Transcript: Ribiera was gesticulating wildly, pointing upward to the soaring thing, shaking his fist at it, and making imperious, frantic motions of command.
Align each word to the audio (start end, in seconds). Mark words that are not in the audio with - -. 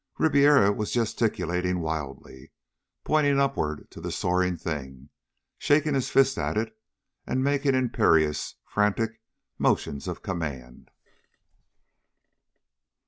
Ribiera 0.17 0.71
was 0.71 0.89
gesticulating 0.91 1.79
wildly, 1.79 2.51
pointing 3.03 3.39
upward 3.39 3.91
to 3.91 4.01
the 4.01 4.11
soaring 4.11 4.57
thing, 4.57 5.11
shaking 5.59 5.93
his 5.93 6.09
fist 6.09 6.39
at 6.39 6.57
it, 6.57 6.75
and 7.27 7.43
making 7.43 7.75
imperious, 7.75 8.55
frantic 8.65 9.21
motions 9.59 10.07
of 10.07 10.23
command. 10.23 10.89